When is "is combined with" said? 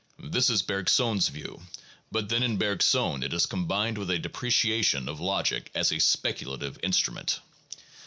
3.33-4.09